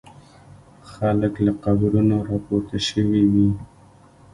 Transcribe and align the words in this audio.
خلک 0.91 1.33
له 1.45 1.51
قبرونو 1.63 2.17
را 2.27 2.37
پورته 2.45 2.77
شوي 2.87 3.23
وي. 3.31 3.49